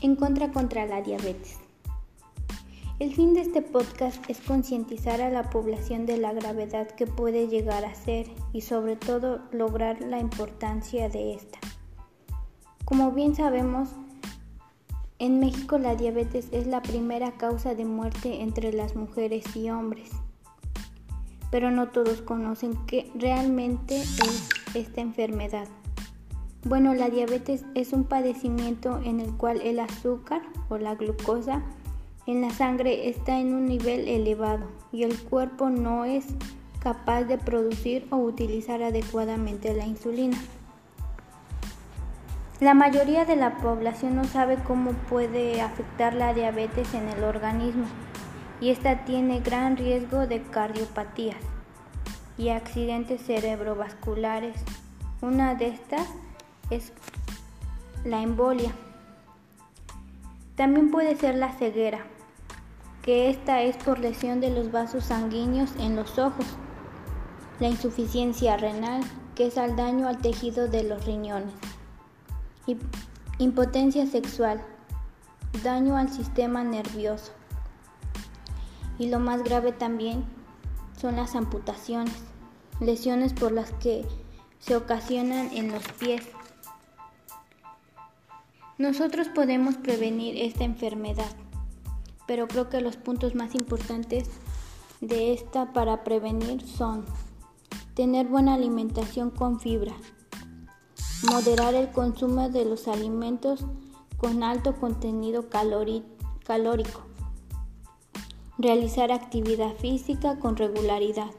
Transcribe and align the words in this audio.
en 0.00 0.16
contra 0.16 0.52
contra 0.52 0.86
la 0.86 1.02
diabetes. 1.02 1.58
El 2.98 3.14
fin 3.14 3.34
de 3.34 3.42
este 3.42 3.60
podcast 3.60 4.24
es 4.30 4.40
concientizar 4.40 5.20
a 5.20 5.28
la 5.28 5.50
población 5.50 6.06
de 6.06 6.16
la 6.16 6.32
gravedad 6.32 6.88
que 6.88 7.06
puede 7.06 7.46
llegar 7.48 7.84
a 7.84 7.94
ser 7.94 8.26
y 8.54 8.62
sobre 8.62 8.96
todo 8.96 9.40
lograr 9.52 10.00
la 10.00 10.18
importancia 10.18 11.10
de 11.10 11.34
esta. 11.34 11.58
Como 12.86 13.12
bien 13.12 13.34
sabemos, 13.34 13.90
en 15.18 15.40
México 15.40 15.76
la 15.76 15.94
diabetes 15.94 16.48
es 16.52 16.66
la 16.66 16.80
primera 16.80 17.32
causa 17.32 17.74
de 17.74 17.84
muerte 17.84 18.40
entre 18.40 18.72
las 18.72 18.96
mujeres 18.96 19.44
y 19.54 19.68
hombres, 19.68 20.10
pero 21.50 21.70
no 21.70 21.88
todos 21.88 22.22
conocen 22.22 22.78
qué 22.86 23.10
realmente 23.14 23.96
es 24.00 24.48
esta 24.74 25.00
enfermedad. 25.00 25.68
Bueno, 26.68 26.94
la 26.94 27.10
diabetes 27.10 27.64
es 27.76 27.92
un 27.92 28.02
padecimiento 28.02 29.00
en 29.04 29.20
el 29.20 29.32
cual 29.36 29.60
el 29.62 29.78
azúcar 29.78 30.42
o 30.68 30.78
la 30.78 30.96
glucosa 30.96 31.62
en 32.26 32.40
la 32.40 32.50
sangre 32.50 33.08
está 33.08 33.38
en 33.38 33.54
un 33.54 33.66
nivel 33.66 34.08
elevado 34.08 34.66
y 34.90 35.04
el 35.04 35.16
cuerpo 35.16 35.70
no 35.70 36.04
es 36.04 36.26
capaz 36.80 37.22
de 37.22 37.38
producir 37.38 38.08
o 38.10 38.16
utilizar 38.16 38.82
adecuadamente 38.82 39.74
la 39.74 39.86
insulina. 39.86 40.36
La 42.58 42.74
mayoría 42.74 43.24
de 43.24 43.36
la 43.36 43.58
población 43.58 44.16
no 44.16 44.24
sabe 44.24 44.56
cómo 44.66 44.90
puede 45.08 45.60
afectar 45.60 46.14
la 46.14 46.34
diabetes 46.34 46.94
en 46.94 47.08
el 47.10 47.22
organismo 47.22 47.86
y 48.60 48.70
esta 48.70 49.04
tiene 49.04 49.38
gran 49.38 49.76
riesgo 49.76 50.26
de 50.26 50.42
cardiopatías 50.42 51.38
y 52.36 52.48
accidentes 52.48 53.22
cerebrovasculares. 53.24 54.56
Una 55.22 55.54
de 55.54 55.68
estas 55.68 56.08
es 56.70 56.92
la 58.04 58.22
embolia. 58.22 58.72
También 60.56 60.90
puede 60.90 61.16
ser 61.16 61.34
la 61.34 61.52
ceguera, 61.52 62.06
que 63.02 63.30
esta 63.30 63.62
es 63.62 63.76
por 63.76 63.98
lesión 63.98 64.40
de 64.40 64.50
los 64.50 64.72
vasos 64.72 65.04
sanguíneos 65.04 65.70
en 65.78 65.96
los 65.96 66.18
ojos. 66.18 66.46
La 67.60 67.68
insuficiencia 67.68 68.56
renal, 68.56 69.02
que 69.34 69.46
es 69.46 69.58
al 69.58 69.76
daño 69.76 70.08
al 70.08 70.18
tejido 70.18 70.68
de 70.68 70.82
los 70.82 71.04
riñones. 71.04 71.54
Impotencia 73.38 74.06
sexual, 74.06 74.62
daño 75.62 75.96
al 75.96 76.10
sistema 76.10 76.64
nervioso. 76.64 77.32
Y 78.98 79.08
lo 79.08 79.20
más 79.20 79.44
grave 79.44 79.72
también 79.72 80.24
son 80.98 81.16
las 81.16 81.34
amputaciones, 81.34 82.16
lesiones 82.80 83.34
por 83.34 83.52
las 83.52 83.72
que 83.72 84.06
se 84.58 84.74
ocasionan 84.74 85.50
en 85.52 85.70
los 85.70 85.86
pies. 85.92 86.22
Nosotros 88.78 89.28
podemos 89.28 89.76
prevenir 89.76 90.36
esta 90.36 90.64
enfermedad, 90.64 91.30
pero 92.26 92.46
creo 92.46 92.68
que 92.68 92.82
los 92.82 92.98
puntos 92.98 93.34
más 93.34 93.54
importantes 93.54 94.28
de 95.00 95.32
esta 95.32 95.72
para 95.72 96.04
prevenir 96.04 96.60
son 96.66 97.06
tener 97.94 98.26
buena 98.26 98.52
alimentación 98.52 99.30
con 99.30 99.60
fibra, 99.60 99.94
moderar 101.30 101.74
el 101.74 101.90
consumo 101.90 102.50
de 102.50 102.66
los 102.66 102.86
alimentos 102.86 103.64
con 104.18 104.42
alto 104.42 104.76
contenido 104.76 105.48
calórico, 105.48 107.00
realizar 108.58 109.10
actividad 109.10 109.74
física 109.76 110.38
con 110.38 110.54
regularidad, 110.54 111.30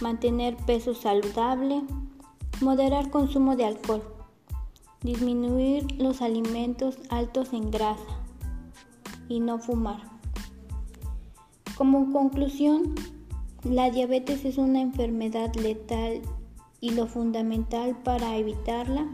mantener 0.00 0.56
peso 0.58 0.94
saludable, 0.94 1.82
moderar 2.60 3.10
consumo 3.10 3.56
de 3.56 3.64
alcohol. 3.64 4.21
Disminuir 5.02 6.00
los 6.00 6.22
alimentos 6.22 6.98
altos 7.10 7.52
en 7.52 7.70
grasa 7.70 8.20
y 9.28 9.40
no 9.40 9.58
fumar. 9.58 10.02
Como 11.76 12.12
conclusión, 12.12 12.94
la 13.64 13.90
diabetes 13.90 14.44
es 14.44 14.58
una 14.58 14.80
enfermedad 14.80 15.54
letal 15.54 16.22
y 16.80 16.90
lo 16.90 17.06
fundamental 17.06 17.96
para 18.02 18.36
evitarla 18.36 19.08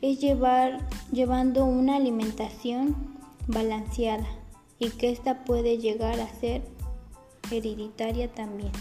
es 0.00 0.20
llevar 0.20 0.88
llevando 1.12 1.64
una 1.64 1.96
alimentación 1.96 2.94
balanceada 3.46 4.26
y 4.78 4.90
que 4.90 5.10
ésta 5.10 5.44
puede 5.44 5.78
llegar 5.78 6.20
a 6.20 6.28
ser 6.28 6.62
hereditaria 7.50 8.32
también. 8.32 8.72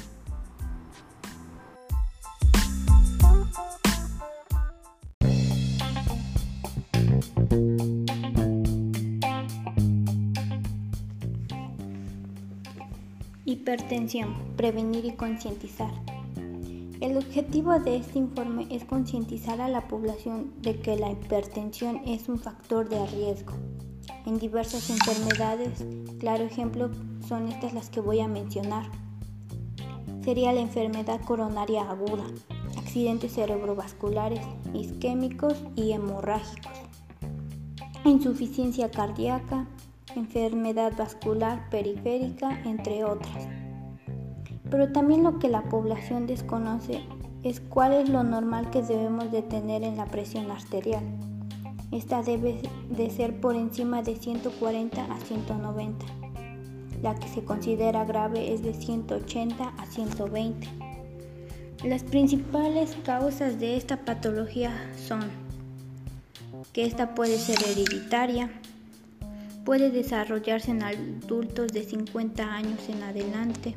Hipertensión, 13.53 14.33
prevenir 14.57 15.05
y 15.05 15.11
concientizar. 15.11 15.91
El 17.01 17.17
objetivo 17.17 17.77
de 17.77 17.97
este 17.97 18.17
informe 18.17 18.65
es 18.71 18.83
concientizar 18.83 19.61
a 19.61 19.67
la 19.67 19.87
población 19.87 20.55
de 20.63 20.79
que 20.79 20.97
la 20.97 21.11
hipertensión 21.11 22.01
es 22.07 22.29
un 22.29 22.39
factor 22.39 22.89
de 22.89 23.05
riesgo 23.05 23.53
en 24.25 24.39
diversas 24.39 24.89
enfermedades. 24.89 25.85
Claro 26.19 26.45
ejemplo 26.45 26.89
son 27.27 27.47
estas 27.47 27.75
las 27.75 27.91
que 27.91 28.01
voy 28.01 28.21
a 28.21 28.27
mencionar. 28.27 28.89
Sería 30.23 30.51
la 30.51 30.61
enfermedad 30.61 31.21
coronaria 31.21 31.83
aguda, 31.83 32.25
accidentes 32.75 33.33
cerebrovasculares, 33.33 34.41
isquémicos 34.73 35.61
y 35.75 35.91
hemorrágicos, 35.91 36.71
insuficiencia 38.03 38.89
cardíaca, 38.89 39.67
enfermedad 40.15 40.93
vascular 40.97 41.69
periférica, 41.69 42.61
entre 42.65 43.03
otras. 43.03 43.47
Pero 44.69 44.91
también 44.91 45.23
lo 45.23 45.39
que 45.39 45.49
la 45.49 45.63
población 45.63 46.25
desconoce 46.25 47.01
es 47.43 47.59
cuál 47.59 47.93
es 47.93 48.09
lo 48.09 48.23
normal 48.23 48.69
que 48.69 48.81
debemos 48.81 49.31
de 49.31 49.41
tener 49.41 49.83
en 49.83 49.97
la 49.97 50.05
presión 50.05 50.49
arterial. 50.49 51.03
Esta 51.91 52.23
debe 52.23 52.61
de 52.89 53.09
ser 53.09 53.39
por 53.39 53.55
encima 53.55 54.01
de 54.01 54.15
140 54.15 55.03
a 55.03 55.19
190. 55.19 56.05
La 57.01 57.15
que 57.15 57.27
se 57.27 57.43
considera 57.43 58.05
grave 58.05 58.53
es 58.53 58.63
de 58.63 58.73
180 58.73 59.73
a 59.77 59.85
120. 59.85 60.67
Las 61.83 62.03
principales 62.03 62.95
causas 63.03 63.59
de 63.59 63.75
esta 63.75 64.05
patología 64.05 64.71
son 64.95 65.19
que 66.71 66.85
esta 66.85 67.13
puede 67.13 67.37
ser 67.37 67.57
hereditaria, 67.61 68.49
Puede 69.65 69.91
desarrollarse 69.91 70.71
en 70.71 70.83
adultos 70.83 71.71
de 71.71 71.83
50 71.83 72.53
años 72.53 72.89
en 72.89 73.01
adelante, 73.01 73.75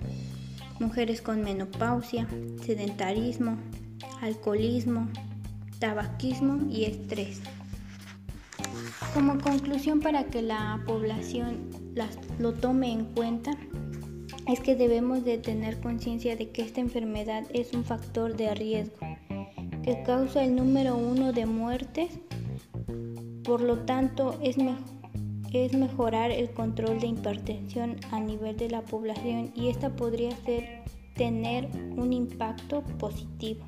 mujeres 0.80 1.22
con 1.22 1.42
menopausia, 1.42 2.26
sedentarismo, 2.64 3.56
alcoholismo, 4.20 5.08
tabaquismo 5.78 6.66
y 6.70 6.84
estrés. 6.84 7.40
Como 9.14 9.38
conclusión 9.40 10.00
para 10.00 10.24
que 10.24 10.42
la 10.42 10.82
población 10.86 11.70
lo 12.38 12.52
tome 12.52 12.92
en 12.92 13.04
cuenta, 13.04 13.52
es 14.48 14.60
que 14.60 14.76
debemos 14.76 15.24
de 15.24 15.38
tener 15.38 15.80
conciencia 15.80 16.36
de 16.36 16.50
que 16.50 16.62
esta 16.62 16.80
enfermedad 16.80 17.44
es 17.52 17.72
un 17.72 17.84
factor 17.84 18.36
de 18.36 18.54
riesgo 18.54 19.06
que 19.82 20.02
causa 20.02 20.42
el 20.42 20.56
número 20.56 20.96
uno 20.96 21.32
de 21.32 21.46
muertes, 21.46 22.10
por 23.44 23.60
lo 23.60 23.78
tanto 23.84 24.36
es 24.42 24.58
mejor 24.58 24.95
es 25.52 25.72
mejorar 25.72 26.30
el 26.30 26.50
control 26.50 27.00
de 27.00 27.08
hipertensión 27.08 27.96
a 28.10 28.20
nivel 28.20 28.56
de 28.56 28.70
la 28.70 28.82
población 28.82 29.52
y 29.54 29.68
esta 29.68 29.94
podría 29.94 30.30
ser 30.44 30.82
tener 31.14 31.68
un 31.96 32.12
impacto 32.12 32.82
positivo. 32.98 33.64